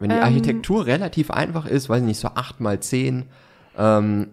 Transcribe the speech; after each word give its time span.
Wenn 0.00 0.08
die 0.08 0.16
Ähm. 0.16 0.22
Architektur 0.22 0.86
relativ 0.86 1.30
einfach 1.30 1.66
ist, 1.66 1.88
weiß 1.88 2.00
ich 2.00 2.06
nicht, 2.06 2.18
so 2.18 2.28
8 2.28 2.58
mal 2.58 2.80
10, 2.80 3.26
ähm, 3.76 4.28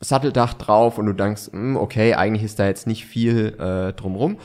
Satteldach 0.00 0.54
drauf 0.54 0.96
und 0.96 1.06
du 1.06 1.12
denkst, 1.12 1.50
hm, 1.50 1.76
okay, 1.76 2.14
eigentlich 2.14 2.44
ist 2.44 2.60
da 2.60 2.66
jetzt 2.66 2.86
nicht 2.86 3.04
viel 3.04 3.56
äh, 3.58 3.92
drumrum. 3.94 4.38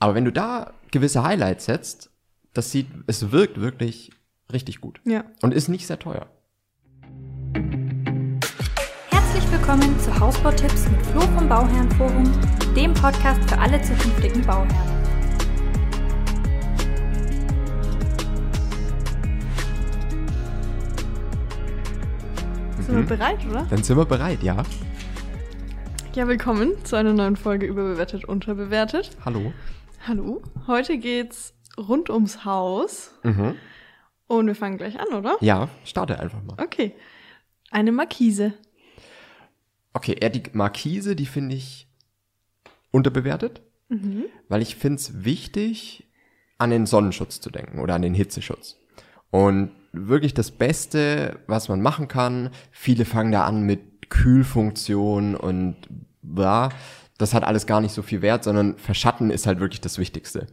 Aber 0.00 0.14
wenn 0.14 0.24
du 0.24 0.32
da 0.32 0.72
gewisse 0.90 1.22
Highlights 1.22 1.66
setzt, 1.66 2.10
das 2.54 2.70
sieht, 2.70 2.86
es 3.06 3.32
wirkt 3.32 3.60
wirklich 3.60 4.12
richtig 4.50 4.80
gut. 4.80 4.98
Ja. 5.04 5.24
Und 5.42 5.52
ist 5.52 5.68
nicht 5.68 5.86
sehr 5.86 5.98
teuer. 5.98 6.26
Herzlich 9.10 9.52
willkommen 9.52 9.98
zu 10.00 10.18
Hausbautipps 10.18 10.88
mit 10.88 11.04
Flo 11.04 11.20
vom 11.20 11.48
Bauherrenforum, 11.50 12.32
dem 12.74 12.94
Podcast 12.94 13.42
für 13.50 13.58
alle 13.58 13.82
zukünftigen 13.82 14.40
Bauherren. 14.46 15.03
Sind 22.86 22.96
wir 22.96 23.02
bereit, 23.16 23.38
oder? 23.46 23.66
Dann 23.70 23.82
sind 23.82 23.96
wir 23.96 24.04
bereit, 24.04 24.42
ja. 24.42 24.62
Ja, 26.14 26.28
willkommen 26.28 26.72
zu 26.84 26.96
einer 26.96 27.12
neuen 27.12 27.36
Folge 27.36 27.66
überbewertet, 27.66 28.24
unterbewertet. 28.24 29.10
Hallo. 29.24 29.52
Hallo. 30.06 30.42
Heute 30.66 30.98
geht's 30.98 31.54
rund 31.76 32.10
ums 32.10 32.44
Haus. 32.44 33.12
Mhm. 33.22 33.54
Und 34.26 34.46
wir 34.46 34.54
fangen 34.54 34.76
gleich 34.78 34.98
an, 35.00 35.08
oder? 35.14 35.36
Ja, 35.40 35.68
starte 35.84 36.18
einfach 36.20 36.42
mal. 36.42 36.56
Okay. 36.62 36.94
Eine 37.70 37.92
Markise. 37.92 38.54
Okay, 39.92 40.16
eher 40.20 40.30
die 40.30 40.42
Markise, 40.52 41.16
die 41.16 41.26
finde 41.26 41.56
ich 41.56 41.88
unterbewertet, 42.90 43.62
Mhm. 43.88 44.24
weil 44.48 44.62
ich 44.62 44.76
finde 44.76 44.96
es 44.96 45.24
wichtig, 45.24 46.06
an 46.58 46.70
den 46.70 46.86
Sonnenschutz 46.86 47.40
zu 47.40 47.50
denken 47.50 47.80
oder 47.80 47.94
an 47.94 48.02
den 48.02 48.14
Hitzeschutz. 48.14 48.76
Und 49.30 49.72
wirklich 49.94 50.34
das 50.34 50.50
Beste, 50.50 51.38
was 51.46 51.68
man 51.68 51.80
machen 51.80 52.08
kann, 52.08 52.50
viele 52.70 53.04
fangen 53.04 53.32
da 53.32 53.44
an 53.44 53.62
mit 53.62 54.10
Kühlfunktion 54.10 55.34
und 55.34 55.76
bla. 56.22 56.70
Das 57.18 57.34
hat 57.34 57.44
alles 57.44 57.66
gar 57.66 57.80
nicht 57.80 57.92
so 57.92 58.02
viel 58.02 58.22
Wert, 58.22 58.44
sondern 58.44 58.76
Verschatten 58.76 59.30
ist 59.30 59.46
halt 59.46 59.60
wirklich 59.60 59.80
das 59.80 59.98
Wichtigste. 59.98 60.46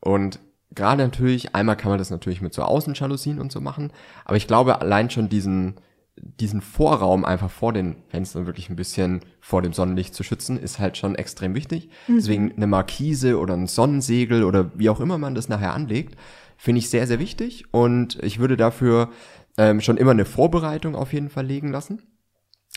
Und 0.00 0.38
gerade 0.74 1.02
natürlich, 1.02 1.54
einmal 1.54 1.76
kann 1.76 1.90
man 1.90 1.98
das 1.98 2.10
natürlich 2.10 2.40
mit 2.40 2.54
so 2.54 2.62
Außenjalousien 2.62 3.40
und 3.40 3.52
so 3.52 3.60
machen, 3.60 3.92
aber 4.24 4.36
ich 4.36 4.46
glaube 4.46 4.80
allein 4.80 5.10
schon 5.10 5.28
diesen, 5.28 5.74
diesen 6.16 6.60
Vorraum 6.60 7.24
einfach 7.24 7.50
vor 7.50 7.72
den 7.72 7.96
Fenstern 8.08 8.46
wirklich 8.46 8.70
ein 8.70 8.76
bisschen 8.76 9.20
vor 9.40 9.62
dem 9.62 9.72
Sonnenlicht 9.72 10.14
zu 10.14 10.22
schützen, 10.22 10.58
ist 10.58 10.78
halt 10.78 10.96
schon 10.96 11.16
extrem 11.16 11.54
wichtig. 11.54 11.90
Deswegen 12.06 12.52
eine 12.52 12.66
Markise 12.66 13.38
oder 13.38 13.54
ein 13.54 13.66
Sonnensegel 13.66 14.44
oder 14.44 14.70
wie 14.74 14.90
auch 14.90 15.00
immer 15.00 15.18
man 15.18 15.34
das 15.34 15.48
nachher 15.48 15.74
anlegt, 15.74 16.16
finde 16.64 16.78
ich 16.78 16.88
sehr, 16.88 17.06
sehr 17.06 17.18
wichtig. 17.18 17.66
Und 17.72 18.18
ich 18.22 18.38
würde 18.38 18.56
dafür 18.56 19.10
ähm, 19.58 19.82
schon 19.82 19.98
immer 19.98 20.12
eine 20.12 20.24
Vorbereitung 20.24 20.96
auf 20.96 21.12
jeden 21.12 21.28
Fall 21.28 21.44
legen 21.44 21.70
lassen. 21.70 22.02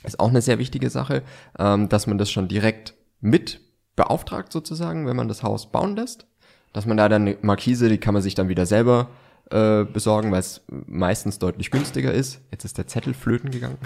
Ist 0.03 0.19
auch 0.19 0.27
eine 0.27 0.41
sehr 0.41 0.59
wichtige 0.59 0.89
Sache, 0.89 1.23
ähm, 1.57 1.88
dass 1.88 2.05
man 2.05 2.17
das 2.17 2.30
schon 2.30 2.49
direkt 2.49 2.95
mit 3.21 3.61
beauftragt 3.95 4.52
sozusagen, 4.52 5.08
wenn 5.08 5.15
man 5.15 5.30
das 5.30 5.41
Haus 5.41 5.71
bauen 5.71 5.95
lässt. 5.95 6.27
Dass 6.73 6.85
man 6.85 6.97
da 6.97 7.08
dann 7.08 7.21
eine 7.21 7.38
Markise, 7.41 7.88
die 7.88 7.97
kann 7.97 8.13
man 8.13 8.21
sich 8.21 8.35
dann 8.35 8.49
wieder 8.49 8.65
selber 8.65 9.09
äh, 9.49 9.85
besorgen, 9.85 10.33
weil 10.33 10.41
es 10.41 10.61
meistens 10.67 11.39
deutlich 11.39 11.71
günstiger 11.71 12.13
ist. 12.13 12.41
Jetzt 12.52 12.65
ist 12.65 12.77
der 12.77 12.88
Zettel 12.88 13.13
flöten 13.13 13.52
gegangen. 13.52 13.77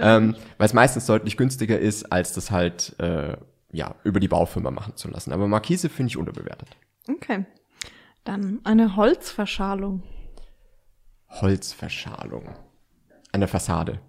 ähm, 0.00 0.36
weil 0.58 0.66
es 0.66 0.74
meistens 0.74 1.06
deutlich 1.06 1.36
günstiger 1.36 1.78
ist, 1.78 2.12
als 2.12 2.34
das 2.34 2.52
halt 2.52 2.94
äh, 3.00 3.36
ja 3.72 3.96
über 4.04 4.20
die 4.20 4.28
Baufirma 4.28 4.70
machen 4.70 4.94
zu 4.94 5.08
lassen. 5.08 5.32
Aber 5.32 5.48
Markise 5.48 5.88
finde 5.88 6.10
ich 6.10 6.16
unterbewertet. 6.16 6.68
Okay. 7.10 7.44
Dann 8.28 8.60
eine 8.64 8.94
Holzverschalung. 8.94 10.02
Holzverschalung. 11.30 12.50
An 13.32 13.40
der 13.40 13.48
Fassade. 13.48 14.00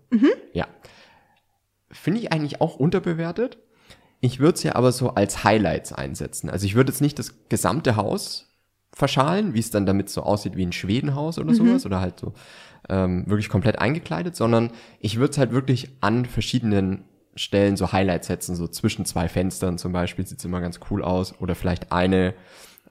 Ja. 0.52 0.68
Finde 1.90 2.20
ich 2.20 2.34
eigentlich 2.34 2.60
auch 2.60 2.76
unterbewertet. 2.76 3.60
Ich 4.20 4.42
würde 4.42 4.56
es 4.56 4.64
ja 4.64 4.76
aber 4.76 4.92
so 4.92 5.12
als 5.12 5.46
Highlights 5.46 5.94
einsetzen. 5.94 6.50
Also 6.50 6.66
ich 6.66 6.76
würde 6.76 6.92
jetzt 6.92 7.00
nicht 7.00 7.18
das 7.18 7.48
gesamte 7.48 7.96
Haus 7.96 8.54
verschalen, 8.92 9.54
wie 9.54 9.60
es 9.60 9.72
dann 9.72 9.86
damit 9.86 10.10
so 10.10 10.24
aussieht 10.24 10.58
wie 10.58 10.66
ein 10.66 10.74
Schwedenhaus 10.74 11.40
oder 11.40 11.54
sowas 11.54 11.86
oder 11.86 12.02
halt 12.02 12.20
so 12.20 12.34
ähm, 12.90 13.24
wirklich 13.26 13.48
komplett 13.48 13.80
eingekleidet, 13.80 14.36
sondern 14.36 14.72
ich 15.00 15.16
würde 15.18 15.32
es 15.32 15.38
halt 15.38 15.54
wirklich 15.54 15.96
an 16.02 16.26
verschiedenen 16.26 17.06
Stellen 17.36 17.78
so 17.78 17.94
Highlights 17.94 18.28
setzen, 18.28 18.58
so 18.58 18.68
zwischen 18.68 19.06
zwei 19.06 19.30
Fenstern 19.30 19.78
zum 19.78 19.94
Beispiel 19.94 20.28
sieht 20.28 20.40
es 20.40 20.46
immer 20.46 20.60
ganz 20.60 20.82
cool 20.92 21.06
aus 21.06 21.40
oder 21.40 21.56
vielleicht 21.56 21.94
eine, 21.94 22.34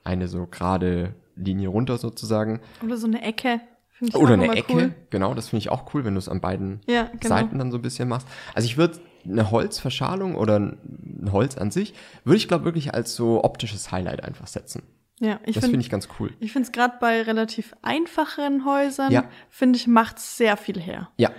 eine 0.04 0.28
so 0.28 0.46
gerade 0.46 1.14
Linie 1.36 1.68
runter 1.68 1.98
sozusagen 1.98 2.60
Oder 2.84 2.96
so 2.96 3.06
eine 3.06 3.22
Ecke. 3.22 3.60
Finde 3.90 4.16
ich 4.16 4.22
oder 4.22 4.34
eine 4.34 4.54
Ecke, 4.56 4.72
Cool. 4.74 4.94
genau, 5.10 5.34
das 5.34 5.48
finde 5.48 5.60
ich 5.62 5.70
auch 5.70 5.92
cool, 5.92 6.04
wenn 6.04 6.14
du 6.14 6.18
es 6.18 6.28
an 6.28 6.40
beiden 6.40 6.80
Ja, 6.86 7.04
genau. 7.18 7.34
Seiten 7.34 7.58
dann 7.58 7.70
so 7.72 7.78
ein 7.78 7.82
bisschen 7.82 8.08
machst. 8.08 8.28
Also 8.54 8.66
ich 8.66 8.76
würde 8.76 8.98
eine 9.24 9.50
Holzverschalung 9.50 10.36
oder 10.36 10.58
ein 10.60 11.28
Holz 11.32 11.58
an 11.58 11.70
sich, 11.72 11.94
würde 12.24 12.36
ich 12.36 12.46
glaube 12.48 12.64
wirklich 12.64 12.94
als 12.94 13.14
so 13.16 13.42
optisches 13.42 13.90
Highlight 13.90 14.22
einfach 14.22 14.46
setzen. 14.46 14.82
Ja, 15.20 15.40
ich 15.44 15.54
das 15.56 15.64
finde 15.64 15.70
finde 15.70 15.80
ich 15.80 15.90
ganz 15.90 16.08
cool. 16.20 16.32
Ich 16.38 16.52
finde 16.52 16.66
es 16.66 16.72
gerade 16.72 16.94
bei 17.00 17.22
relativ 17.22 17.74
einfacheren 17.82 18.64
Häusern, 18.64 19.10
Ja. 19.10 19.24
finde 19.50 19.76
ich, 19.76 19.88
macht 19.88 20.20
sehr 20.20 20.56
viel 20.56 20.78
her. 20.80 21.08
Ja, 21.16 21.30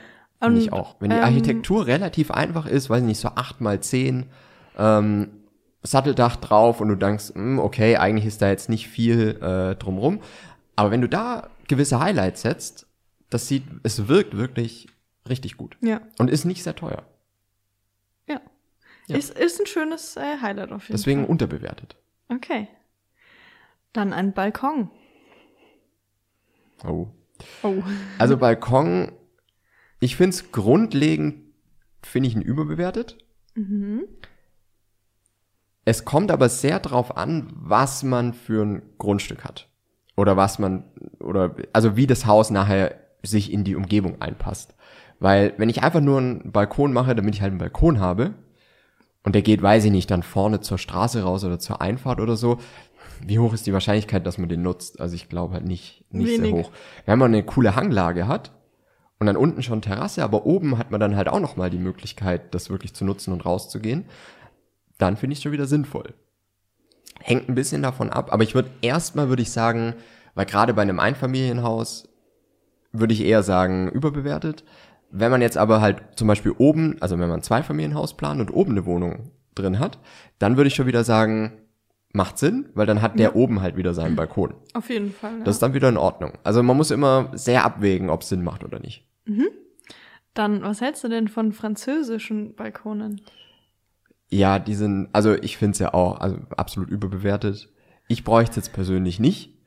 finde 0.41 0.59
ich 0.59 0.73
auch. 0.73 0.97
Wenn 0.99 1.11
die 1.11 1.15
ähm, 1.15 1.23
Architektur 1.23 1.87
relativ 1.87 2.29
einfach 2.29 2.65
ist, 2.65 2.89
weiß 2.89 2.99
ich 2.99 3.07
nicht, 3.07 3.19
so 3.21 3.29
8 3.29 3.61
mal 3.61 3.79
10 3.79 4.25
ähm, 4.77 5.29
Satteldach 5.81 6.35
drauf 6.37 6.81
und 6.81 6.89
du 6.89 6.95
denkst, 6.95 7.33
hm, 7.33 7.59
okay, 7.59 7.95
eigentlich 7.97 8.25
ist 8.25 8.41
da 8.41 8.49
jetzt 8.49 8.69
nicht 8.69 8.87
viel 8.87 9.37
äh, 9.41 9.75
drumrum. 9.75 10.21
Aber 10.75 10.91
wenn 10.91 11.01
du 11.01 11.07
da 11.09 11.49
gewisse 11.67 11.99
Highlights 11.99 12.41
setzt, 12.41 12.87
das 13.29 13.47
sieht, 13.47 13.63
es 13.83 14.07
wirkt 14.07 14.35
wirklich 14.37 14.87
richtig 15.27 15.55
gut. 15.57 15.77
Ja, 15.81 16.01
Und 16.17 16.29
ist 16.29 16.45
nicht 16.45 16.63
sehr 16.63 16.75
teuer. 16.75 17.05
ja. 18.27 18.41
Ja. 19.07 19.17
Ist, 19.17 19.31
ist 19.39 19.59
ein 19.59 19.65
schönes 19.65 20.17
äh, 20.17 20.37
Highlight 20.41 20.71
auf 20.71 20.83
jeden 20.83 20.93
Deswegen 20.97 21.21
Fall. 21.21 21.29
unterbewertet. 21.31 21.95
Okay. 22.27 22.67
Dann 23.91 24.13
ein 24.13 24.33
Balkon. 24.33 24.91
Oh. 26.85 27.07
Oh. 27.63 27.81
Also 28.19 28.37
Balkon, 28.37 29.11
ich 29.99 30.15
finde 30.15 30.35
es 30.35 30.51
grundlegend, 30.51 31.43
finde 32.03 32.29
ich 32.29 32.35
ihn 32.35 32.41
überbewertet. 32.41 33.17
Mhm. 33.55 34.03
Es 35.89 36.05
kommt 36.05 36.29
aber 36.29 36.49
sehr 36.49 36.79
drauf 36.79 37.17
an, 37.17 37.47
was 37.55 38.03
man 38.03 38.33
für 38.33 38.63
ein 38.63 38.83
Grundstück 38.99 39.43
hat. 39.43 39.69
Oder 40.15 40.37
was 40.37 40.59
man, 40.59 40.83
oder, 41.19 41.55
also 41.73 41.97
wie 41.97 42.05
das 42.05 42.27
Haus 42.27 42.51
nachher 42.51 42.93
sich 43.23 43.51
in 43.51 43.63
die 43.63 43.75
Umgebung 43.75 44.21
einpasst. 44.21 44.75
Weil, 45.19 45.55
wenn 45.57 45.67
ich 45.67 45.81
einfach 45.81 45.99
nur 45.99 46.19
einen 46.19 46.51
Balkon 46.51 46.93
mache, 46.93 47.15
damit 47.15 47.33
ich 47.33 47.41
halt 47.41 47.53
einen 47.53 47.57
Balkon 47.57 47.99
habe, 47.99 48.35
und 49.23 49.33
der 49.33 49.41
geht, 49.41 49.63
weiß 49.63 49.83
ich 49.85 49.91
nicht, 49.91 50.11
dann 50.11 50.21
vorne 50.21 50.59
zur 50.59 50.77
Straße 50.77 51.23
raus 51.23 51.43
oder 51.43 51.57
zur 51.57 51.81
Einfahrt 51.81 52.19
oder 52.19 52.35
so, 52.35 52.59
wie 53.25 53.39
hoch 53.39 53.53
ist 53.53 53.65
die 53.65 53.73
Wahrscheinlichkeit, 53.73 54.27
dass 54.27 54.37
man 54.37 54.47
den 54.47 54.61
nutzt? 54.61 55.01
Also 55.01 55.15
ich 55.15 55.27
glaube 55.27 55.55
halt 55.55 55.65
nicht, 55.65 56.05
nicht 56.11 56.39
sehr 56.39 56.51
hoch. 56.51 56.69
Wenn 57.07 57.17
man 57.17 57.33
eine 57.33 57.41
coole 57.41 57.75
Hanglage 57.75 58.27
hat 58.27 58.51
und 59.17 59.25
dann 59.25 59.37
unten 59.37 59.63
schon 59.63 59.81
Terrasse, 59.81 60.23
aber 60.23 60.45
oben 60.45 60.77
hat 60.77 60.91
man 60.91 60.99
dann 60.99 61.15
halt 61.15 61.29
auch 61.29 61.39
nochmal 61.39 61.71
die 61.71 61.79
Möglichkeit, 61.79 62.53
das 62.53 62.69
wirklich 62.69 62.93
zu 62.93 63.05
nutzen 63.05 63.33
und 63.33 63.43
rauszugehen, 63.43 64.05
dann 64.99 65.17
finde 65.17 65.33
ich 65.33 65.41
schon 65.41 65.51
wieder 65.51 65.65
sinnvoll. 65.65 66.13
Hängt 67.19 67.49
ein 67.49 67.55
bisschen 67.55 67.81
davon 67.81 68.11
ab, 68.11 68.31
aber 68.31 68.43
ich 68.43 68.53
würde 68.53 68.69
erstmal 68.81 69.29
würde 69.29 69.41
ich 69.41 69.51
sagen, 69.51 69.95
weil 70.35 70.45
gerade 70.45 70.73
bei 70.75 70.83
einem 70.83 70.99
Einfamilienhaus 70.99 72.07
würde 72.91 73.13
ich 73.13 73.21
eher 73.21 73.41
sagen 73.41 73.89
überbewertet. 73.89 74.63
Wenn 75.11 75.31
man 75.31 75.41
jetzt 75.41 75.57
aber 75.57 75.81
halt 75.81 76.03
zum 76.15 76.27
Beispiel 76.27 76.53
oben, 76.57 76.97
also 77.01 77.17
wenn 77.17 77.27
man 77.27 77.39
ein 77.39 77.43
Zweifamilienhaus 77.43 78.15
plant 78.15 78.39
und 78.39 78.53
oben 78.53 78.71
eine 78.71 78.85
Wohnung 78.85 79.31
drin 79.55 79.79
hat, 79.79 79.97
dann 80.37 80.55
würde 80.55 80.67
ich 80.67 80.75
schon 80.75 80.85
wieder 80.85 81.03
sagen, 81.03 81.53
macht 82.13 82.37
Sinn, 82.37 82.69
weil 82.73 82.85
dann 82.85 83.01
hat 83.01 83.19
der 83.19 83.35
oben 83.35 83.61
halt 83.61 83.75
wieder 83.75 83.93
seinen 83.93 84.15
Balkon. 84.15 84.53
Auf 84.73 84.89
jeden 84.89 85.11
Fall. 85.11 85.39
Ja. 85.39 85.43
Das 85.43 85.55
ist 85.55 85.63
dann 85.63 85.73
wieder 85.73 85.89
in 85.89 85.97
Ordnung. 85.97 86.33
Also 86.43 86.63
man 86.63 86.77
muss 86.77 86.91
immer 86.91 87.31
sehr 87.33 87.65
abwägen, 87.65 88.09
ob 88.09 88.21
es 88.21 88.29
Sinn 88.29 88.43
macht 88.43 88.63
oder 88.63 88.79
nicht. 88.79 89.05
Dann, 90.33 90.61
was 90.61 90.81
hältst 90.81 91.03
du 91.03 91.09
denn 91.09 91.27
von 91.27 91.51
französischen 91.51 92.55
Balkonen? 92.55 93.21
Ja, 94.31 94.59
die 94.59 94.75
sind, 94.75 95.09
also 95.11 95.33
ich 95.33 95.57
finde 95.57 95.73
es 95.73 95.79
ja 95.79 95.93
auch 95.93 96.19
also 96.19 96.37
absolut 96.55 96.89
überbewertet. 96.89 97.69
Ich 98.07 98.23
bräuchte 98.23 98.51
es 98.51 98.55
jetzt 98.57 98.73
persönlich 98.73 99.19
nicht. 99.19 99.57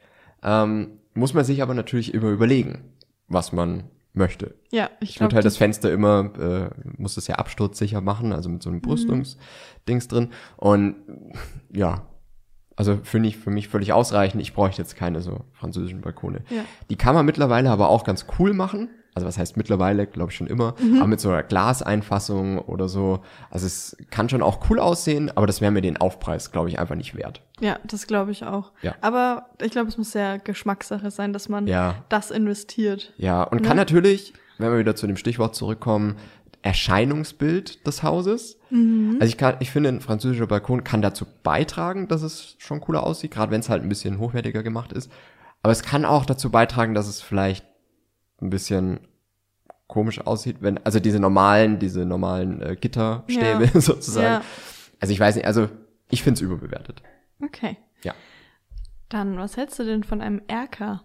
Ähm, 0.42 0.98
muss 1.14 1.34
man 1.34 1.44
sich 1.44 1.62
aber 1.62 1.74
natürlich 1.74 2.14
immer 2.14 2.30
überlegen, 2.30 2.84
was 3.28 3.52
man 3.52 3.84
möchte. 4.12 4.54
Ja, 4.70 4.90
ich 5.00 5.14
glaube, 5.14 5.28
würde 5.28 5.36
halt 5.36 5.46
das 5.46 5.56
Fenster 5.56 5.92
immer, 5.92 6.32
äh, 6.38 6.70
muss 6.96 7.16
es 7.16 7.26
ja 7.26 7.36
absturzsicher 7.36 8.00
machen, 8.00 8.32
also 8.32 8.48
mit 8.48 8.62
so 8.62 8.70
einem 8.70 8.80
Brüstungsdings 8.80 10.08
drin. 10.08 10.30
Und 10.56 10.96
ja, 11.72 12.06
also 12.76 12.98
finde 13.02 13.28
ich 13.28 13.36
für 13.36 13.50
mich 13.50 13.68
völlig 13.68 13.92
ausreichend. 13.92 14.42
Ich 14.42 14.54
bräuchte 14.54 14.82
jetzt 14.82 14.96
keine 14.96 15.20
so 15.20 15.44
französischen 15.52 16.00
Balkone. 16.00 16.44
Ja. 16.50 16.64
Die 16.90 16.96
kann 16.96 17.14
man 17.14 17.26
mittlerweile 17.26 17.70
aber 17.70 17.88
auch 17.88 18.04
ganz 18.04 18.26
cool 18.38 18.52
machen. 18.52 18.90
Also 19.14 19.26
was 19.28 19.36
heißt 19.36 19.58
mittlerweile, 19.58 20.06
glaube 20.06 20.30
ich 20.32 20.36
schon 20.38 20.46
immer, 20.46 20.74
aber 20.96 21.06
mit 21.06 21.20
so 21.20 21.28
einer 21.28 21.42
Glaseinfassung 21.42 22.58
oder 22.58 22.88
so. 22.88 23.20
Also 23.50 23.66
es 23.66 23.94
kann 24.10 24.28
schon 24.30 24.40
auch 24.42 24.70
cool 24.70 24.78
aussehen, 24.78 25.30
aber 25.36 25.46
das 25.46 25.60
wäre 25.60 25.70
mir 25.70 25.82
den 25.82 25.98
Aufpreis, 25.98 26.50
glaube 26.50 26.70
ich, 26.70 26.78
einfach 26.78 26.94
nicht 26.94 27.14
wert. 27.14 27.42
Ja, 27.60 27.78
das 27.84 28.06
glaube 28.06 28.30
ich 28.30 28.44
auch. 28.44 28.72
Ja. 28.80 28.94
Aber 29.02 29.50
ich 29.60 29.70
glaube, 29.70 29.88
es 29.88 29.98
muss 29.98 30.12
sehr 30.12 30.38
Geschmackssache 30.38 31.10
sein, 31.10 31.34
dass 31.34 31.50
man 31.50 31.66
Ja. 31.66 31.96
das 32.08 32.30
investiert. 32.30 33.12
Ja, 33.18 33.42
und 33.42 33.60
Ne? 33.60 33.68
kann 33.68 33.76
natürlich, 33.76 34.32
wenn 34.56 34.70
wir 34.72 34.78
wieder 34.78 34.96
zu 34.96 35.06
dem 35.06 35.18
Stichwort 35.18 35.54
zurückkommen, 35.54 36.16
Erscheinungsbild 36.62 37.86
des 37.86 38.02
Hauses. 38.02 38.58
Also 38.70 39.26
ich 39.26 39.36
kann, 39.36 39.56
ich 39.60 39.70
finde, 39.70 39.90
ein 39.90 40.00
französischer 40.00 40.46
Balkon 40.46 40.84
kann 40.84 41.02
dazu 41.02 41.26
beitragen, 41.42 42.08
dass 42.08 42.22
es 42.22 42.54
schon 42.58 42.80
cooler 42.80 43.02
aussieht, 43.04 43.30
gerade 43.30 43.52
wenn 43.52 43.60
es 43.60 43.68
halt 43.68 43.82
ein 43.82 43.88
bisschen 43.88 44.18
hochwertiger 44.18 44.62
gemacht 44.62 44.92
ist. 44.92 45.10
Aber 45.62 45.72
es 45.72 45.82
kann 45.82 46.04
auch 46.04 46.24
dazu 46.24 46.50
beitragen, 46.50 46.94
dass 46.94 47.06
es 47.08 47.20
vielleicht 47.20 47.64
ein 48.42 48.50
bisschen 48.50 49.00
komisch 49.86 50.20
aussieht, 50.20 50.56
wenn, 50.60 50.84
also 50.84 51.00
diese 51.00 51.20
normalen, 51.20 51.78
diese 51.78 52.04
normalen 52.04 52.62
äh, 52.62 52.76
Gitterstäbe 52.76 53.70
Ja. 53.72 53.80
sozusagen. 53.80 54.26
Ja. 54.26 54.42
Also 55.00 55.12
ich 55.12 55.20
weiß 55.20 55.36
nicht, 55.36 55.46
also 55.46 55.68
ich 56.10 56.22
finde 56.22 56.38
es 56.38 56.40
überbewertet. 56.40 57.02
Okay. 57.42 57.76
Ja. 58.02 58.14
Dann, 59.08 59.36
was 59.36 59.56
hältst 59.56 59.78
du 59.78 59.84
denn 59.84 60.04
von 60.04 60.20
einem 60.20 60.40
Erker? 60.48 61.02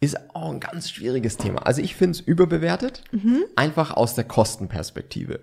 Ist 0.00 0.34
auch 0.34 0.50
ein 0.50 0.60
ganz 0.60 0.90
schwieriges 0.90 1.36
Thema. 1.36 1.66
Also 1.66 1.80
ich 1.82 1.94
finde 1.94 2.12
es 2.12 2.20
überbewertet, 2.20 3.04
einfach 3.54 3.92
aus 3.92 4.14
der 4.14 4.24
Kostenperspektive. 4.24 5.40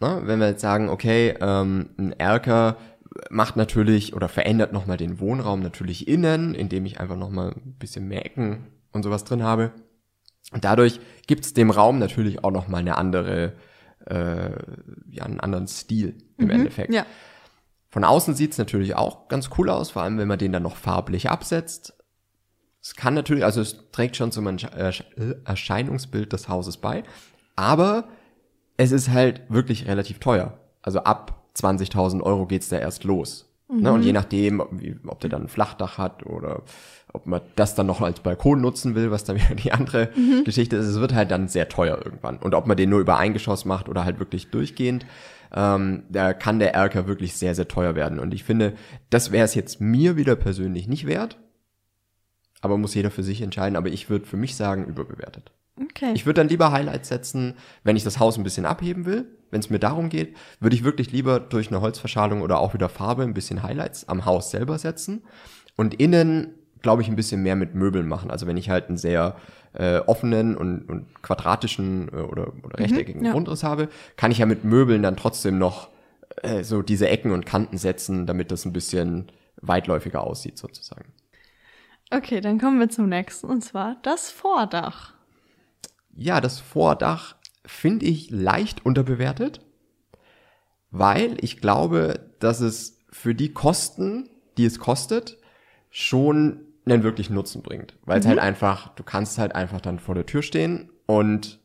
Ne? 0.00 0.22
Wenn 0.24 0.38
wir 0.38 0.48
jetzt 0.48 0.62
sagen, 0.62 0.88
okay, 0.88 1.34
ähm, 1.40 1.90
ein 1.98 2.12
Erker 2.12 2.78
macht 3.30 3.56
natürlich 3.56 4.14
oder 4.14 4.28
verändert 4.28 4.72
nochmal 4.72 4.96
den 4.96 5.20
Wohnraum 5.20 5.60
natürlich 5.60 6.08
innen, 6.08 6.54
indem 6.54 6.86
ich 6.86 7.00
einfach 7.00 7.16
nochmal 7.16 7.50
ein 7.50 7.74
bisschen 7.78 8.06
mehr 8.08 8.24
Ecken 8.24 8.66
und 8.92 9.02
sowas 9.02 9.24
drin 9.24 9.42
habe. 9.42 9.72
Und 10.52 10.64
dadurch 10.64 11.00
gibt 11.26 11.44
es 11.44 11.54
dem 11.54 11.70
Raum 11.70 11.98
natürlich 11.98 12.42
auch 12.44 12.50
nochmal 12.50 12.80
eine 12.80 12.96
andere, 12.96 13.54
äh, 14.06 14.50
ja, 15.10 15.24
einen 15.24 15.40
anderen 15.40 15.66
Stil 15.68 16.16
im 16.38 16.50
Endeffekt. 16.50 16.92
Ja. 16.92 17.04
Von 17.90 18.04
außen 18.04 18.34
sieht's 18.34 18.58
natürlich 18.58 18.94
auch 18.94 19.28
ganz 19.28 19.50
cool 19.58 19.70
aus, 19.70 19.90
vor 19.90 20.02
allem 20.02 20.18
wenn 20.18 20.28
man 20.28 20.38
den 20.38 20.52
dann 20.52 20.62
noch 20.62 20.76
farblich 20.76 21.30
absetzt. 21.30 21.94
Es 22.82 22.94
kann 22.94 23.14
natürlich, 23.14 23.44
also 23.44 23.60
es 23.60 23.90
trägt 23.92 24.16
schon 24.16 24.30
zum 24.32 24.46
Ersch- 24.46 24.72
Ersch- 24.74 25.04
Erscheinungsbild 25.44 26.32
des 26.32 26.48
Hauses 26.48 26.76
bei, 26.76 27.02
aber 27.56 28.08
es 28.76 28.92
ist 28.92 29.10
halt 29.10 29.42
wirklich 29.48 29.86
relativ 29.86 30.20
teuer. 30.20 30.58
Also 30.80 31.00
ab 31.00 31.48
20.000 31.56 32.22
Euro 32.22 32.46
geht's 32.46 32.68
da 32.68 32.78
erst 32.78 33.04
los. 33.04 33.47
Ne? 33.70 33.92
Und 33.92 34.02
je 34.02 34.12
nachdem, 34.12 34.62
wie, 34.70 34.96
ob 35.06 35.20
der 35.20 35.28
dann 35.28 35.42
ein 35.42 35.48
Flachdach 35.48 35.98
hat 35.98 36.24
oder 36.24 36.62
ob 37.12 37.26
man 37.26 37.42
das 37.54 37.74
dann 37.74 37.86
noch 37.86 38.00
als 38.00 38.20
Balkon 38.20 38.60
nutzen 38.60 38.94
will, 38.94 39.10
was 39.10 39.24
dann 39.24 39.36
wieder 39.36 39.54
die 39.54 39.72
andere 39.72 40.10
Geschichte 40.44 40.76
ist, 40.76 40.86
es 40.86 41.00
wird 41.00 41.14
halt 41.14 41.30
dann 41.30 41.48
sehr 41.48 41.68
teuer 41.68 42.00
irgendwann. 42.02 42.38
Und 42.38 42.54
ob 42.54 42.66
man 42.66 42.76
den 42.76 42.90
nur 42.90 43.00
über 43.00 43.18
ein 43.18 43.34
Geschoss 43.34 43.64
macht 43.64 43.88
oder 43.88 44.04
halt 44.04 44.18
wirklich 44.18 44.50
durchgehend, 44.50 45.04
ähm, 45.54 46.04
da 46.08 46.32
kann 46.32 46.58
der 46.58 46.74
Erker 46.74 47.06
wirklich 47.06 47.34
sehr, 47.34 47.54
sehr 47.54 47.68
teuer 47.68 47.94
werden. 47.94 48.18
Und 48.18 48.34
ich 48.34 48.44
finde, 48.44 48.74
das 49.10 49.32
wäre 49.32 49.44
es 49.44 49.54
jetzt 49.54 49.80
mir 49.80 50.16
wieder 50.16 50.36
persönlich 50.36 50.88
nicht 50.88 51.06
wert. 51.06 51.38
Aber 52.60 52.76
muss 52.76 52.94
jeder 52.94 53.10
für 53.10 53.22
sich 53.22 53.40
entscheiden. 53.40 53.76
Aber 53.76 53.88
ich 53.88 54.10
würde 54.10 54.26
für 54.26 54.36
mich 54.36 54.56
sagen, 54.56 54.86
überbewertet. 54.86 55.52
Okay. 55.80 56.12
Ich 56.14 56.26
würde 56.26 56.40
dann 56.40 56.48
lieber 56.48 56.72
Highlights 56.72 57.08
setzen, 57.08 57.54
wenn 57.84 57.96
ich 57.96 58.04
das 58.04 58.18
Haus 58.18 58.36
ein 58.36 58.44
bisschen 58.44 58.66
abheben 58.66 59.06
will. 59.06 59.37
Wenn 59.50 59.60
es 59.60 59.70
mir 59.70 59.78
darum 59.78 60.08
geht, 60.08 60.36
würde 60.60 60.76
ich 60.76 60.84
wirklich 60.84 61.12
lieber 61.12 61.40
durch 61.40 61.68
eine 61.68 61.80
Holzverschalung 61.80 62.42
oder 62.42 62.58
auch 62.58 62.74
wieder 62.74 62.88
Farbe 62.88 63.22
ein 63.22 63.34
bisschen 63.34 63.62
Highlights 63.62 64.08
am 64.08 64.24
Haus 64.24 64.50
selber 64.50 64.78
setzen. 64.78 65.22
Und 65.76 65.94
innen, 65.94 66.54
glaube 66.82 67.02
ich, 67.02 67.08
ein 67.08 67.16
bisschen 67.16 67.42
mehr 67.42 67.56
mit 67.56 67.74
Möbeln 67.74 68.08
machen. 68.08 68.30
Also 68.30 68.46
wenn 68.46 68.56
ich 68.56 68.68
halt 68.68 68.88
einen 68.88 68.98
sehr 68.98 69.36
äh, 69.74 69.98
offenen 69.98 70.56
und, 70.56 70.88
und 70.88 71.22
quadratischen 71.22 72.08
äh, 72.12 72.16
oder, 72.16 72.52
oder 72.64 72.78
rechteckigen 72.78 73.24
ja. 73.24 73.32
Grundriss 73.32 73.62
habe, 73.62 73.88
kann 74.16 74.30
ich 74.30 74.38
ja 74.38 74.46
mit 74.46 74.64
Möbeln 74.64 75.02
dann 75.02 75.16
trotzdem 75.16 75.58
noch 75.58 75.88
äh, 76.42 76.62
so 76.64 76.82
diese 76.82 77.08
Ecken 77.08 77.32
und 77.32 77.46
Kanten 77.46 77.78
setzen, 77.78 78.26
damit 78.26 78.50
das 78.50 78.64
ein 78.64 78.72
bisschen 78.72 79.30
weitläufiger 79.60 80.22
aussieht 80.22 80.58
sozusagen. 80.58 81.12
okay, 82.10 82.40
dann 82.40 82.58
kommen 82.58 82.78
wir 82.78 82.88
zum 82.88 83.08
nächsten 83.08 83.46
und 83.46 83.62
zwar 83.62 83.96
das 84.02 84.30
Vordach. 84.30 85.14
Ja, 86.14 86.40
das 86.40 86.58
Vordach 86.58 87.36
finde 87.68 88.06
ich 88.06 88.30
leicht 88.30 88.84
unterbewertet, 88.86 89.60
weil 90.90 91.36
ich 91.42 91.60
glaube, 91.60 92.20
dass 92.40 92.60
es 92.60 92.98
für 93.10 93.34
die 93.34 93.52
Kosten, 93.52 94.28
die 94.56 94.64
es 94.64 94.78
kostet, 94.78 95.38
schon 95.90 96.60
einen 96.86 97.02
wirklichen 97.02 97.34
Nutzen 97.34 97.62
bringt. 97.62 97.96
Weil 98.04 98.20
es 98.20 98.26
halt 98.26 98.38
einfach, 98.38 98.94
du 98.94 99.02
kannst 99.02 99.38
halt 99.38 99.54
einfach 99.54 99.80
dann 99.80 99.98
vor 99.98 100.14
der 100.14 100.26
Tür 100.26 100.42
stehen 100.42 100.90
und 101.06 101.60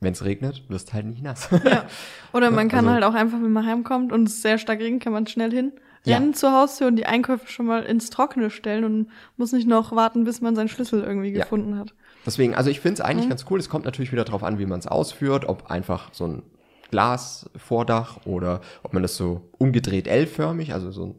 wenn 0.00 0.12
es 0.12 0.24
regnet, 0.24 0.68
wirst 0.68 0.92
halt 0.92 1.06
nicht 1.06 1.22
nass. 1.22 1.48
Ja. 1.64 1.86
Oder 2.32 2.50
man 2.50 2.68
kann 2.68 2.80
also- 2.86 2.90
halt 2.90 3.04
auch 3.04 3.14
einfach, 3.14 3.38
wenn 3.40 3.52
man 3.52 3.66
heimkommt 3.66 4.12
und 4.12 4.28
es 4.28 4.42
sehr 4.42 4.58
stark 4.58 4.80
regnet, 4.80 5.02
kann 5.02 5.12
man 5.12 5.26
schnell 5.26 5.50
hin, 5.52 5.72
Ja. 6.04 6.16
rennen 6.16 6.34
zur 6.34 6.52
Haustür 6.52 6.88
und 6.88 6.96
die 6.96 7.06
Einkäufe 7.06 7.46
schon 7.48 7.66
mal 7.66 7.82
ins 7.84 8.10
Trockene 8.10 8.50
stellen 8.50 8.84
und 8.84 9.10
muss 9.36 9.52
nicht 9.52 9.66
noch 9.68 9.92
warten, 9.92 10.24
bis 10.24 10.40
man 10.40 10.54
seinen 10.56 10.68
Schlüssel 10.68 11.02
irgendwie 11.02 11.30
Ja. 11.32 11.44
gefunden 11.44 11.78
hat. 11.78 11.94
Deswegen, 12.26 12.54
also 12.54 12.70
ich 12.70 12.80
finde 12.80 12.94
es 12.94 13.00
eigentlich 13.00 13.28
ganz 13.28 13.46
cool. 13.48 13.60
Es 13.60 13.68
kommt 13.68 13.84
natürlich 13.84 14.10
wieder 14.12 14.24
drauf 14.24 14.42
an, 14.42 14.58
wie 14.58 14.66
man 14.66 14.80
es 14.80 14.88
ausführt, 14.88 15.48
ob 15.48 15.70
einfach 15.70 16.12
so 16.12 16.26
ein 16.26 16.42
Glasvordach 16.90 18.26
oder 18.26 18.60
ob 18.82 18.92
man 18.92 19.02
das 19.02 19.16
so 19.16 19.48
umgedreht 19.58 20.08
L-förmig, 20.08 20.74
also 20.74 20.90
so 20.90 21.04
ein, 21.06 21.14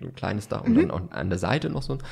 ein 0.00 0.14
kleines 0.14 0.48
Dach 0.48 0.62
und 0.62 0.74
dann 0.76 0.90
auch 0.90 1.00
an 1.10 1.28
der 1.28 1.38
Seite 1.38 1.68
noch 1.68 1.82
so 1.82 1.94
ein 1.94 2.02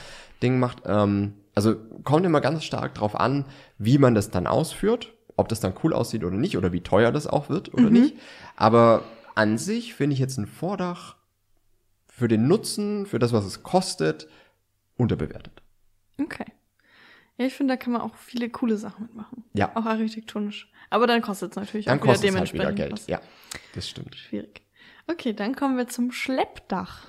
Ding 0.42 0.58
macht. 0.58 0.82
Ähm, 0.84 1.34
also 1.54 1.76
kommt 2.04 2.26
immer 2.26 2.40
ganz 2.40 2.64
stark 2.64 2.94
drauf 2.94 3.18
an, 3.18 3.44
wie 3.78 3.98
man 3.98 4.14
das 4.14 4.30
dann 4.30 4.46
ausführt, 4.46 5.12
ob 5.36 5.48
das 5.48 5.60
dann 5.60 5.74
cool 5.82 5.92
aussieht 5.92 6.24
oder 6.24 6.36
nicht 6.36 6.56
oder 6.56 6.72
wie 6.72 6.80
teuer 6.80 7.12
das 7.12 7.26
auch 7.26 7.48
wird 7.48 7.72
oder 7.72 7.90
nicht. 7.90 8.16
Aber 8.56 9.02
an 9.34 9.58
sich 9.58 9.94
finde 9.94 10.14
ich 10.14 10.20
jetzt 10.20 10.38
ein 10.38 10.46
Vordach 10.46 11.16
für 12.08 12.28
den 12.28 12.48
Nutzen, 12.48 13.06
für 13.06 13.18
das, 13.18 13.32
was 13.32 13.44
es 13.44 13.62
kostet, 13.62 14.28
unterbewertet. 14.96 15.62
Okay. 16.20 16.44
Ja, 17.40 17.46
ich 17.46 17.54
finde, 17.54 17.72
da 17.72 17.78
kann 17.78 17.94
man 17.94 18.02
auch 18.02 18.14
viele 18.16 18.50
coole 18.50 18.76
Sachen 18.76 19.06
mitmachen. 19.06 19.44
Ja. 19.54 19.74
Auch 19.74 19.86
architektonisch. 19.86 20.70
Aber 20.90 21.06
dann 21.06 21.22
kostet 21.22 21.52
es 21.52 21.56
natürlich 21.56 21.86
Dann 21.86 21.98
auch 21.98 22.02
wieder 22.02 22.12
es 22.12 22.18
halt 22.18 22.28
dementsprechend 22.28 22.68
wieder 22.68 22.72
Geld. 22.74 22.92
was. 22.92 23.06
Ja, 23.06 23.18
das 23.74 23.88
stimmt. 23.88 24.14
Schwierig. 24.14 24.60
Okay, 25.06 25.32
dann 25.32 25.56
kommen 25.56 25.78
wir 25.78 25.88
zum 25.88 26.12
Schleppdach. 26.12 27.06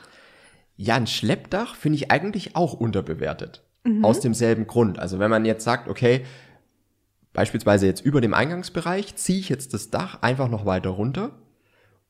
Ja, 0.77 0.95
ein 0.95 1.05
Schleppdach 1.05 1.75
finde 1.75 1.97
ich 1.97 2.11
eigentlich 2.11 2.55
auch 2.55 2.73
unterbewertet. 2.73 3.61
Aus 4.03 4.21
demselben 4.21 4.67
Grund. 4.67 4.99
Also 4.99 5.19
wenn 5.19 5.29
man 5.29 5.43
jetzt 5.43 5.65
sagt, 5.65 5.89
okay, 5.89 6.23
beispielsweise 7.33 7.87
jetzt 7.87 8.05
über 8.05 8.21
dem 8.21 8.33
Eingangsbereich 8.33 9.15
ziehe 9.17 9.39
ich 9.39 9.49
jetzt 9.49 9.73
das 9.73 9.89
Dach 9.89 10.21
einfach 10.21 10.47
noch 10.47 10.65
weiter 10.65 10.91
runter, 10.91 11.31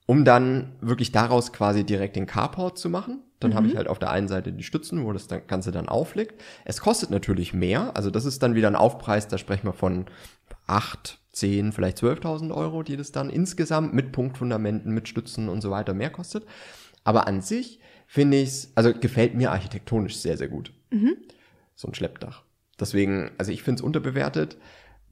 um 0.05 0.25
dann 0.25 0.75
wirklich 0.81 1.11
daraus 1.11 1.53
quasi 1.53 1.85
direkt 1.85 2.17
den 2.17 2.27
Carport 2.27 2.77
zu 2.77 2.89
machen. 2.89 3.23
Dann 3.41 3.55
habe 3.55 3.67
ich 3.67 3.75
halt 3.75 3.89
auf 3.89 3.99
der 3.99 4.11
einen 4.11 4.29
Seite 4.29 4.53
die 4.53 4.63
Stützen, 4.63 5.03
wo 5.03 5.11
das 5.11 5.27
Ganze 5.47 5.71
dann 5.71 5.89
aufliegt. 5.89 6.41
Es 6.63 6.79
kostet 6.79 7.09
natürlich 7.09 7.53
mehr. 7.53 7.95
Also 7.95 8.09
das 8.09 8.23
ist 8.23 8.41
dann 8.41 8.55
wieder 8.55 8.69
ein 8.69 8.75
Aufpreis, 8.75 9.27
da 9.27 9.37
sprechen 9.37 9.67
wir 9.67 9.73
von 9.73 10.05
8, 10.67 11.19
10, 11.33 11.71
vielleicht 11.73 11.97
12.000 11.97 12.53
Euro, 12.53 12.83
die 12.83 12.95
das 12.95 13.11
dann 13.11 13.29
insgesamt 13.29 13.93
mit 13.93 14.11
Punktfundamenten, 14.11 14.93
mit 14.93 15.07
Stützen 15.07 15.49
und 15.49 15.61
so 15.61 15.71
weiter 15.71 15.93
mehr 15.93 16.09
kostet. 16.09 16.45
Aber 17.03 17.27
an 17.27 17.41
sich 17.41 17.79
finde 18.07 18.37
ich 18.37 18.49
es, 18.49 18.71
also 18.75 18.93
gefällt 18.93 19.33
mir 19.33 19.51
architektonisch 19.51 20.17
sehr, 20.17 20.37
sehr 20.37 20.49
gut. 20.49 20.71
So 21.75 21.87
ein 21.87 21.95
Schleppdach. 21.95 22.43
Deswegen, 22.79 23.31
also 23.37 23.51
ich 23.51 23.63
finde 23.63 23.79
es 23.79 23.85
unterbewertet, 23.85 24.57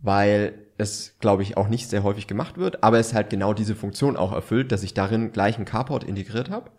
weil 0.01 0.53
es, 0.77 1.15
glaube 1.19 1.43
ich, 1.43 1.57
auch 1.57 1.67
nicht 1.67 1.89
sehr 1.89 2.03
häufig 2.03 2.25
gemacht 2.27 2.57
wird, 2.57 2.83
aber 2.83 2.99
es 2.99 3.13
halt 3.13 3.29
genau 3.29 3.53
diese 3.53 3.75
Funktion 3.75 4.15
auch 4.15 4.31
erfüllt, 4.31 4.71
dass 4.71 4.83
ich 4.83 4.93
darin 4.93 5.31
gleich 5.33 5.57
einen 5.57 5.65
Carport 5.65 6.03
integriert 6.05 6.49
habe, 6.49 6.71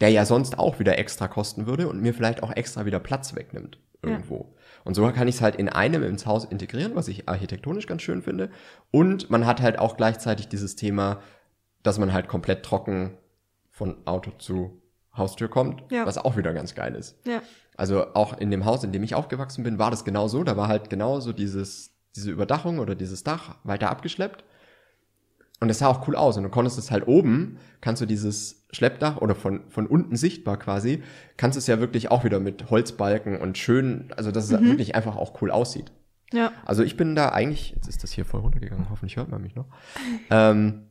der 0.00 0.10
ja 0.10 0.24
sonst 0.24 0.58
auch 0.58 0.78
wieder 0.78 0.96
extra 0.98 1.26
kosten 1.28 1.66
würde 1.66 1.88
und 1.88 2.00
mir 2.00 2.14
vielleicht 2.14 2.42
auch 2.42 2.52
extra 2.54 2.84
wieder 2.86 3.00
Platz 3.00 3.34
wegnimmt 3.34 3.78
irgendwo. 4.00 4.54
Und 4.84 4.94
so 4.94 5.08
kann 5.12 5.28
ich 5.28 5.36
es 5.36 5.40
halt 5.40 5.56
in 5.56 5.68
einem 5.68 6.02
ins 6.04 6.26
Haus 6.26 6.44
integrieren, 6.44 6.94
was 6.94 7.08
ich 7.08 7.28
architektonisch 7.28 7.86
ganz 7.86 8.02
schön 8.02 8.22
finde. 8.22 8.50
Und 8.90 9.30
man 9.30 9.46
hat 9.46 9.60
halt 9.60 9.78
auch 9.78 9.96
gleichzeitig 9.96 10.48
dieses 10.48 10.74
Thema, 10.76 11.20
dass 11.82 11.98
man 11.98 12.12
halt 12.12 12.28
komplett 12.28 12.64
trocken 12.64 13.16
von 13.70 13.96
Auto 14.06 14.30
zu 14.38 14.82
Haustür 15.16 15.48
kommt, 15.48 15.82
Ja. 15.90 16.06
was 16.06 16.16
auch 16.18 16.36
wieder 16.36 16.52
ganz 16.52 16.74
geil 16.74 16.94
ist. 16.94 17.16
Ja. 17.26 17.42
Also 17.76 18.14
auch 18.14 18.36
in 18.38 18.50
dem 18.50 18.64
Haus, 18.64 18.82
in 18.84 18.92
dem 18.92 19.02
ich 19.02 19.14
aufgewachsen 19.14 19.62
bin, 19.64 19.78
war 19.78 19.90
das 19.90 20.04
genau 20.04 20.26
so. 20.28 20.42
Da 20.44 20.56
war 20.56 20.68
halt 20.68 20.90
genau 20.90 21.20
so 21.20 21.32
dieses, 21.32 21.91
diese 22.16 22.30
Überdachung 22.30 22.78
oder 22.78 22.94
dieses 22.94 23.24
Dach 23.24 23.56
weiter 23.64 23.90
abgeschleppt. 23.90 24.44
Und 25.60 25.70
es 25.70 25.78
sah 25.78 25.86
auch 25.86 26.08
cool 26.08 26.16
aus. 26.16 26.36
Und 26.36 26.42
du 26.42 26.48
konntest 26.48 26.76
es 26.76 26.90
halt 26.90 27.06
oben, 27.06 27.58
kannst 27.80 28.02
du 28.02 28.06
dieses 28.06 28.66
Schleppdach 28.72 29.18
oder 29.18 29.34
von, 29.34 29.70
von 29.70 29.86
unten 29.86 30.16
sichtbar 30.16 30.58
quasi, 30.58 31.02
kannst 31.36 31.56
es 31.56 31.66
ja 31.66 31.78
wirklich 31.78 32.10
auch 32.10 32.24
wieder 32.24 32.40
mit 32.40 32.70
Holzbalken 32.70 33.40
und 33.40 33.58
schön, 33.58 34.12
also 34.16 34.32
dass 34.32 34.44
es 34.44 34.50
wirklich 34.50 34.94
einfach 34.94 35.16
auch 35.16 35.40
cool 35.40 35.50
aussieht. 35.50 35.92
Ja. 36.32 36.52
Also 36.64 36.82
ich 36.82 36.96
bin 36.96 37.14
da 37.14 37.28
eigentlich, 37.28 37.72
jetzt 37.76 37.88
ist 37.88 38.02
das 38.02 38.10
hier 38.10 38.24
voll 38.24 38.40
runtergegangen, 38.40 38.88
hoffentlich 38.90 39.16
hört 39.16 39.28
man 39.28 39.42
mich 39.42 39.54
noch. 39.54 39.66
Ähm, 40.30 40.86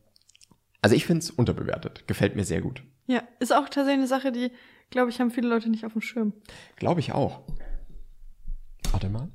also 0.81 0.95
ich 0.95 1.05
finde 1.05 1.19
es 1.19 1.31
unterbewertet. 1.31 2.07
Gefällt 2.07 2.35
mir 2.35 2.45
sehr 2.45 2.61
gut. 2.61 2.83
Ja. 3.07 3.23
Ist 3.39 3.53
auch 3.53 3.65
tatsächlich 3.65 3.97
eine 3.97 4.07
Sache, 4.07 4.31
die, 4.31 4.51
glaube 4.89 5.09
ich, 5.09 5.19
haben 5.19 5.31
viele 5.31 5.49
Leute 5.49 5.69
nicht 5.69 5.85
auf 5.85 5.93
dem 5.93 6.01
Schirm. 6.01 6.33
Glaube 6.77 6.99
ich 6.99 7.11
auch. 7.11 7.41
Warte 8.91 9.09
mal. 9.09 9.29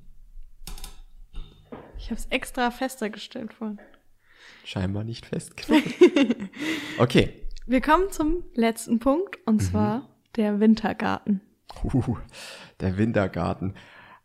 Ich 2.06 2.10
habe 2.12 2.20
es 2.20 2.26
extra 2.26 2.70
fester 2.70 3.10
gestellt 3.10 3.52
vorhin. 3.52 3.80
Scheinbar 4.64 5.02
nicht 5.02 5.26
festgenommen. 5.26 5.92
okay. 6.98 7.48
Wir 7.66 7.80
kommen 7.80 8.12
zum 8.12 8.44
letzten 8.54 9.00
Punkt 9.00 9.40
und 9.44 9.60
zwar 9.60 10.08
der 10.36 10.60
Wintergarten. 10.60 11.40
Uh, 11.82 12.16
der 12.78 12.96
Wintergarten. 12.96 13.74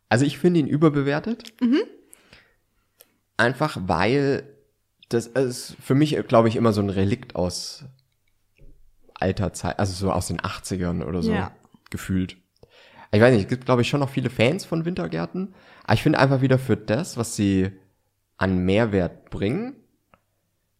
Also 0.10 0.26
ich 0.26 0.38
finde 0.38 0.60
ihn 0.60 0.68
überbewertet. 0.68 1.56
Einfach 3.38 3.80
weil 3.82 4.44
das 5.10 5.26
ist 5.26 5.76
für 5.82 5.96
mich, 5.96 6.16
glaube 6.28 6.50
ich, 6.50 6.58
immer 6.58 6.74
so 6.74 6.82
ein 6.84 6.92
Relikt 6.92 7.36
aus 7.36 7.86
alter 9.16 9.54
Zeit, 9.54 9.80
also 9.80 9.94
so 9.94 10.12
aus 10.12 10.28
den 10.28 10.40
80ern 10.40 11.04
oder 11.04 11.24
so 11.24 11.34
Ja. 11.34 11.52
gefühlt. 11.90 12.38
Ich 13.12 13.22
weiß 13.22 13.34
nicht, 13.34 13.44
es 13.44 13.50
gibt, 13.50 13.66
glaube 13.66 13.82
ich, 13.82 13.90
schon 13.90 14.00
noch 14.00 14.10
viele 14.10 14.30
Fans 14.30 14.66
von 14.66 14.86
Wintergärten. 14.86 15.54
Aber 15.84 15.94
ich 15.94 16.04
finde 16.04 16.20
einfach 16.20 16.42
wieder 16.42 16.58
für 16.58 16.78
das, 16.78 17.18
was 17.18 17.36
sie 17.36 17.72
an 18.38 18.60
Mehrwert 18.66 19.30
bringen, 19.30 19.76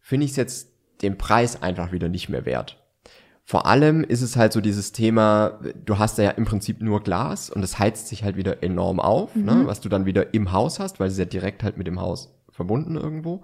finde 0.00 0.24
ich 0.24 0.32
es 0.32 0.36
jetzt 0.36 0.72
den 1.02 1.18
Preis 1.18 1.62
einfach 1.62 1.92
wieder 1.92 2.08
nicht 2.08 2.28
mehr 2.28 2.46
wert. 2.46 2.82
Vor 3.44 3.66
allem 3.66 4.04
ist 4.04 4.22
es 4.22 4.36
halt 4.36 4.52
so 4.52 4.60
dieses 4.60 4.92
Thema, 4.92 5.60
du 5.84 5.98
hast 5.98 6.16
ja 6.18 6.30
im 6.30 6.44
Prinzip 6.44 6.80
nur 6.80 7.02
Glas 7.02 7.50
und 7.50 7.62
es 7.62 7.78
heizt 7.78 8.08
sich 8.08 8.22
halt 8.22 8.36
wieder 8.36 8.62
enorm 8.62 9.00
auf, 9.00 9.34
ne, 9.34 9.62
was 9.66 9.80
du 9.80 9.88
dann 9.88 10.06
wieder 10.06 10.32
im 10.32 10.52
Haus 10.52 10.78
hast, 10.78 11.00
weil 11.00 11.08
es 11.08 11.14
ist 11.14 11.18
ja 11.18 11.24
direkt 11.24 11.62
halt 11.62 11.76
mit 11.76 11.86
dem 11.86 12.00
Haus 12.00 12.34
verbunden 12.50 12.96
irgendwo. 12.96 13.42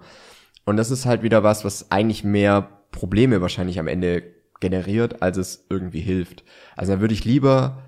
Und 0.65 0.77
das 0.77 0.89
ist 0.89 1.05
halt 1.05 1.21
wieder 1.21 1.43
was, 1.43 1.65
was 1.65 1.91
eigentlich 1.91 2.23
mehr 2.23 2.69
Probleme 2.91 3.41
wahrscheinlich 3.41 3.79
am 3.79 3.87
Ende 3.87 4.23
generiert, 4.59 5.21
als 5.21 5.37
es 5.37 5.65
irgendwie 5.69 6.01
hilft. 6.01 6.43
Also 6.75 6.93
da 6.93 7.01
würde 7.01 7.13
ich 7.13 7.25
lieber 7.25 7.83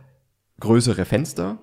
größere 0.61 1.03
Fenster 1.05 1.57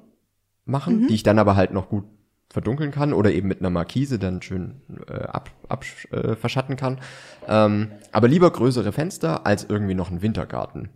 machen, 0.67 1.07
die 1.09 1.15
ich 1.15 1.23
dann 1.23 1.39
aber 1.39 1.57
halt 1.57 1.73
noch 1.73 1.89
gut 1.89 2.05
verdunkeln 2.51 2.91
kann 2.91 3.13
oder 3.13 3.31
eben 3.33 3.49
mit 3.49 3.61
einer 3.61 3.71
Markise 3.71 4.19
dann 4.19 4.41
schön 4.43 4.81
äh, 5.09 5.13
ab, 5.15 5.51
ab, 5.69 5.85
äh, 6.13 6.35
verschatten 6.35 6.77
kann. 6.77 6.99
Ähm, 7.47 7.91
aber 8.13 8.29
lieber 8.29 8.51
größere 8.51 8.93
Fenster 8.93 9.47
als 9.47 9.65
irgendwie 9.69 9.95
noch 9.95 10.11
ein 10.11 10.23
Wintergarten. 10.23 10.89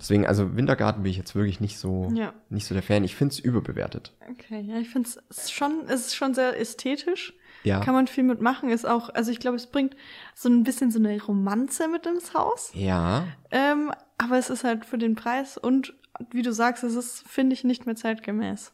Deswegen, 0.00 0.26
also 0.26 0.56
Wintergarten 0.56 1.04
bin 1.04 1.10
ich 1.12 1.16
jetzt 1.16 1.36
wirklich 1.36 1.60
nicht 1.60 1.78
so, 1.78 2.10
Ja. 2.12 2.32
nicht 2.50 2.66
so 2.66 2.74
der 2.74 2.82
Fan. 2.82 3.04
Ich 3.04 3.14
finde 3.14 3.32
es 3.34 3.38
überbewertet. 3.38 4.12
Okay, 4.30 4.60
ja, 4.60 4.78
ich 4.78 4.88
finde 4.90 5.08
es 5.30 5.50
schon, 5.52 5.82
es 5.86 6.06
ist 6.08 6.16
schon 6.16 6.34
sehr 6.34 6.58
ästhetisch. 6.60 7.34
Ja. 7.62 7.78
Kann 7.80 7.94
man 7.94 8.08
viel 8.08 8.24
mitmachen, 8.24 8.68
ist 8.68 8.84
auch, 8.86 9.10
also 9.10 9.30
ich 9.30 9.38
glaube, 9.38 9.56
es 9.56 9.68
bringt 9.68 9.94
so 10.34 10.48
ein 10.48 10.64
bisschen 10.64 10.90
so 10.90 10.98
eine 10.98 11.22
Romanze 11.22 11.86
mit 11.88 12.04
ins 12.06 12.34
Haus. 12.34 12.72
Ja, 12.74 13.26
Ähm, 13.52 13.92
aber 14.18 14.38
es 14.38 14.50
ist 14.50 14.64
halt 14.64 14.84
für 14.84 14.98
den 14.98 15.14
Preis 15.14 15.56
und 15.56 15.94
wie 16.30 16.42
du 16.42 16.52
sagst, 16.52 16.84
es 16.84 16.94
ist, 16.94 17.26
finde 17.28 17.54
ich, 17.54 17.64
nicht 17.64 17.86
mehr 17.86 17.96
zeitgemäß. 17.96 18.72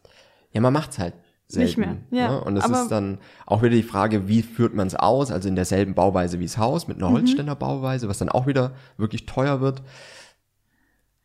Ja, 0.53 0.61
man 0.61 0.73
macht's 0.73 0.99
halt 0.99 1.15
selten. 1.49 1.67
Nicht 1.67 1.79
mehr, 1.79 1.97
ja, 2.11 2.29
Ne? 2.31 2.41
Und 2.45 2.57
es 2.57 2.67
ist 2.67 2.89
dann 2.89 3.19
auch 3.47 3.63
wieder 3.63 3.75
die 3.75 3.83
Frage, 3.83 4.29
wie 4.29 4.43
führt 4.43 4.75
man 4.75 4.87
es 4.87 4.95
aus? 4.95 5.31
Also 5.31 5.49
in 5.49 5.57
derselben 5.57 5.95
Bauweise 5.95 6.39
wie 6.41 6.45
das 6.45 6.59
Haus, 6.59 6.89
mit 6.89 6.97
einer 6.99 7.11
Mhm. 7.11 7.15
Holzständerbauweise, 7.15 8.09
was 8.09 8.19
dann 8.19 8.29
auch 8.31 8.47
wieder 8.47 8.75
wirklich 8.97 9.27
teuer 9.27 9.61
wird. 9.61 9.83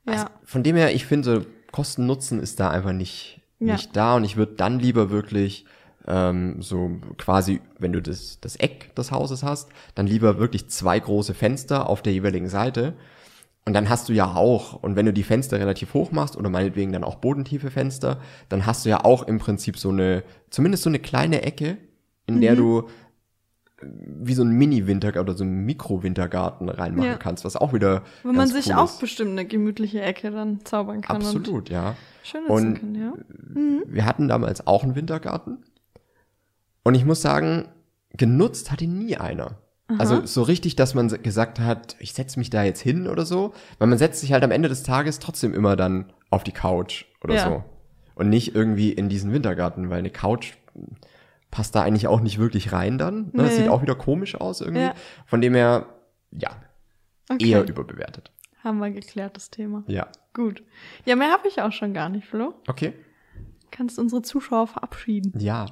Ja. 0.06 0.14
Also 0.14 0.26
von 0.44 0.64
dem 0.64 0.76
her, 0.76 0.94
ich 0.94 1.06
finde, 1.06 1.42
so 1.42 1.46
Kosten-Nutzen 1.72 2.40
ist 2.40 2.60
da 2.60 2.70
einfach 2.70 2.92
nicht, 2.94 3.42
Ja. 3.60 3.74
nicht 3.74 3.96
da. 3.96 4.16
Und 4.16 4.24
ich 4.24 4.36
würde 4.38 4.54
dann 4.56 4.80
lieber 4.80 5.10
wirklich 5.10 5.66
ähm, 6.08 6.62
so 6.62 6.92
quasi, 7.18 7.62
wenn 7.78 7.94
du 7.94 8.02
das, 8.02 8.40
das 8.42 8.56
Eck 8.56 8.96
des 8.96 9.12
Hauses 9.12 9.44
hast, 9.44 9.70
dann 9.96 10.08
lieber 10.08 10.40
wirklich 10.40 10.68
zwei 10.70 11.00
große 11.00 11.34
Fenster 11.36 11.88
auf 11.88 12.02
der 12.02 12.14
jeweiligen 12.14 12.50
Seite. 12.50 12.94
Und 13.66 13.74
dann 13.74 13.90
hast 13.90 14.10
du 14.10 14.14
ja 14.14 14.34
auch, 14.36 14.82
und 14.82 14.96
wenn 14.96 15.06
du 15.06 15.14
die 15.14 15.24
Fenster 15.24 15.60
relativ 15.60 15.94
hoch 15.94 16.12
machst 16.12 16.36
oder 16.38 16.50
meinetwegen 16.50 16.92
dann 16.92 17.04
auch 17.04 17.16
bodentiefe 17.16 17.70
Fenster, 17.70 18.20
dann 18.50 18.66
hast 18.66 18.86
du 18.86 18.90
ja 18.90 19.06
auch 19.06 19.24
im 19.24 19.38
Prinzip 19.38 19.78
so 19.78 19.90
eine, 19.90 20.24
zumindest 20.50 20.84
so 20.84 20.90
eine 20.90 21.00
kleine 21.00 21.44
Ecke, 21.44 21.78
in 22.26 22.42
der 22.42 22.56
du 22.56 22.88
äh, 23.82 23.86
wie 24.22 24.34
so 24.34 24.44
ein 24.44 24.50
Mini-Winter 24.52 25.20
oder 25.20 25.34
so 25.36 25.44
ein 25.44 25.66
Mikro-Wintergarten 25.66 26.68
reinmachen 26.70 27.10
Ja. 27.12 27.18
kannst, 27.18 27.46
was 27.46 27.56
auch 27.56 27.72
wieder 27.74 28.04
Wo 28.24 28.32
man 28.32 28.48
sich 28.48 28.68
cool 28.68 28.74
auch 28.74 28.86
ist. 28.86 29.00
bestimmt 29.02 29.32
eine 29.32 29.46
gemütliche 29.46 30.02
Ecke 30.02 30.32
dann 30.32 30.66
zaubern 30.66 31.02
kann 31.02 31.18
und 31.18 31.24
Absolut, 31.24 31.70
ja. 31.70 31.96
schön 32.24 32.46
Und 32.48 32.76
kann, 32.80 32.96
ja. 32.96 33.14
wir 33.86 34.06
hatten 34.06 34.28
damals 34.28 34.66
auch 34.66 34.84
einen 34.84 34.96
Wintergarten. 34.96 35.60
Und 36.84 36.96
ich 36.96 37.06
muss 37.06 37.22
sagen, 37.22 37.68
genutzt 38.18 38.72
hat 38.72 38.82
ihn 38.82 38.98
nie 38.98 39.16
einer. 39.18 39.58
Also 39.98 40.26
so 40.26 40.44
richtig, 40.44 40.76
dass 40.76 40.94
man 40.94 41.08
gesagt 41.24 41.60
hat, 41.60 41.96
ich 42.00 42.14
setze 42.14 42.38
mich 42.40 42.50
da 42.50 42.64
jetzt 42.64 42.82
hin 42.82 43.08
oder 43.08 43.26
so. 43.26 43.54
Weil 43.80 43.88
man 43.88 43.98
setzt 43.98 44.22
sich 44.22 44.34
halt 44.34 44.44
am 44.44 44.52
Ende 44.52 44.70
des 44.70 44.84
Tages 44.84 45.20
trotzdem 45.20 45.54
immer 45.54 45.76
dann 45.76 46.14
auf 46.30 46.44
die 46.44 46.52
Couch 46.52 47.06
oder 47.24 47.36
Ja. 47.36 47.44
so. 47.50 47.64
Und 48.16 48.30
nicht 48.30 48.54
irgendwie 48.54 48.92
in 48.92 49.10
diesen 49.10 49.32
Wintergarten, 49.34 49.90
weil 49.90 50.00
eine 50.00 50.10
Couch 50.12 50.54
passt 51.52 51.74
da 51.76 51.82
eigentlich 51.82 52.08
auch 52.08 52.20
nicht 52.22 52.38
wirklich 52.38 52.72
rein 52.72 52.98
dann. 52.98 53.26
Ne? 53.34 53.44
Das 53.44 53.52
Nee. 53.54 53.62
sieht 53.64 53.70
auch 53.70 53.82
wieder 53.82 53.96
komisch 53.96 54.36
aus 54.36 54.62
irgendwie. 54.62 54.84
Ja. 54.84 54.94
Von 55.26 55.42
dem 55.42 55.56
her, 55.56 55.88
ja, 56.32 56.52
Okay. 57.32 57.50
eher 57.50 57.68
überbewertet. 57.68 58.32
Haben 58.64 58.80
wir 58.80 58.92
geklärt, 58.92 59.36
das 59.38 59.50
Thema. 59.50 59.84
Ja. 59.88 60.08
Gut. 60.34 60.64
Ja, 61.06 61.16
mehr 61.16 61.32
habe 61.32 61.48
ich 61.48 61.62
auch 61.62 61.72
schon 61.72 61.94
gar 61.94 62.10
nicht, 62.10 62.28
Flo. 62.28 62.54
Okay. 62.68 62.94
Kannst 63.72 64.00
unsere 64.00 64.22
Zuschauer 64.22 64.68
verabschieden. 64.68 65.34
Ja. 65.40 65.68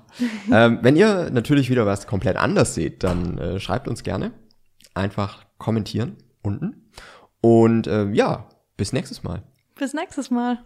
ähm, 0.51 0.79
wenn 0.81 0.95
ihr 0.95 1.29
natürlich 1.31 1.69
wieder 1.69 1.85
was 1.85 2.07
komplett 2.07 2.37
anders 2.37 2.75
seht, 2.75 3.03
dann 3.03 3.37
äh, 3.37 3.59
schreibt 3.59 3.87
uns 3.87 4.03
gerne. 4.03 4.31
Einfach 4.93 5.45
kommentieren 5.57 6.17
unten. 6.41 6.89
Und 7.41 7.87
äh, 7.87 8.09
ja, 8.11 8.49
bis 8.77 8.93
nächstes 8.93 9.23
Mal. 9.23 9.43
Bis 9.75 9.93
nächstes 9.93 10.31
Mal. 10.31 10.59